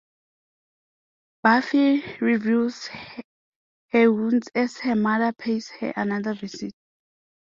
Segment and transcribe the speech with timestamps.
[1.43, 2.87] Buffy reviews
[3.91, 6.73] her wounds as her mother pays her another visit.